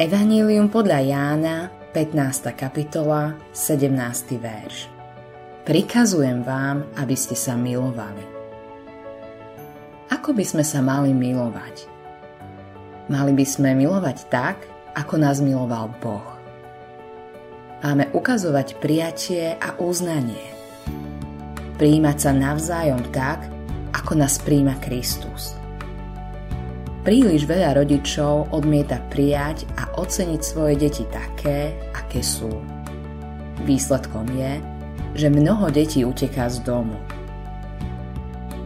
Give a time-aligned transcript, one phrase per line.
[0.00, 2.56] Evanílium podľa Jána, 15.
[2.56, 4.40] kapitola, 17.
[4.40, 4.88] verš.
[5.68, 8.24] Prikazujem vám, aby ste sa milovali.
[10.08, 11.84] Ako by sme sa mali milovať?
[13.12, 14.64] Mali by sme milovať tak,
[14.96, 16.24] ako nás miloval Boh.
[17.84, 20.48] Máme ukazovať prijatie a uznanie.
[21.76, 23.52] Príjmať sa navzájom tak,
[23.92, 25.59] ako nás príjma Kristus.
[27.10, 32.46] Príliš veľa rodičov odmieta prijať a oceniť svoje deti také, aké sú.
[33.66, 34.62] Výsledkom je,
[35.18, 36.94] že mnoho detí uteká z domu.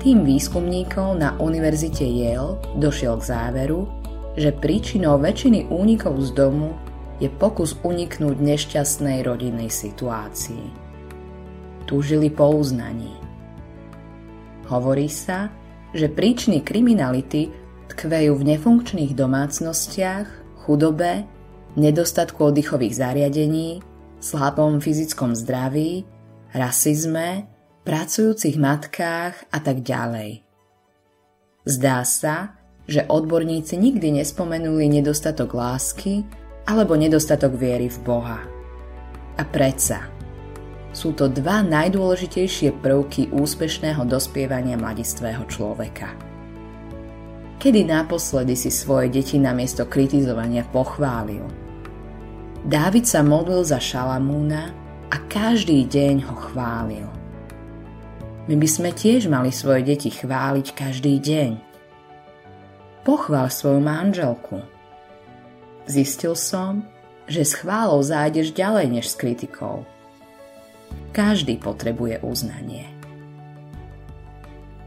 [0.00, 3.84] Tým výskumníkov na univerzite Yale došiel k záveru,
[4.40, 6.72] že príčinou väčšiny únikov z domu
[7.20, 10.64] je pokus uniknúť nešťastnej rodinnej situácii.
[11.84, 13.12] Túžili po uznaní.
[14.64, 15.52] Hovorí sa,
[15.92, 17.59] že príčiny kriminality
[18.00, 20.24] tkvejú v nefunkčných domácnostiach,
[20.64, 21.28] chudobe,
[21.76, 23.84] nedostatku oddychových zariadení,
[24.24, 26.08] slabom fyzickom zdraví,
[26.56, 27.44] rasizme,
[27.84, 30.40] pracujúcich matkách a tak ďalej.
[31.68, 32.56] Zdá sa,
[32.88, 36.24] že odborníci nikdy nespomenuli nedostatok lásky
[36.64, 38.40] alebo nedostatok viery v Boha.
[39.36, 40.08] A predsa,
[40.96, 46.29] sú to dva najdôležitejšie prvky úspešného dospievania mladistvého človeka.
[47.60, 51.44] Kedy naposledy si svoje deti namiesto kritizovania pochválil?
[52.64, 54.72] Dávid sa modlil za Šalamúna
[55.12, 57.04] a každý deň ho chválil.
[58.48, 61.60] My by sme tiež mali svoje deti chváliť každý deň.
[63.04, 64.64] Pochvál svoju manželku.
[65.84, 66.80] Zistil som,
[67.28, 69.84] že s chválou zájdeš ďalej než s kritikou.
[71.12, 72.88] Každý potrebuje uznanie.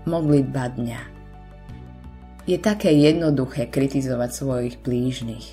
[0.09, 1.13] Modlitba dňa
[2.43, 5.47] Je také jednoduché kritizovať svojich blížnych.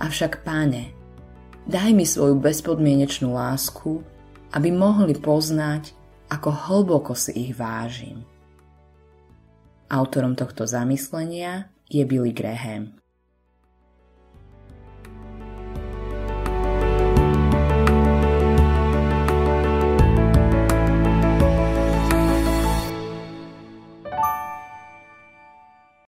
[0.00, 0.88] Avšak, páne,
[1.68, 4.00] daj mi svoju bezpodmienečnú lásku,
[4.56, 5.92] aby mohli poznať,
[6.32, 8.24] ako hlboko si ich vážim.
[9.92, 13.01] Autorom tohto zamyslenia je Billy Graham.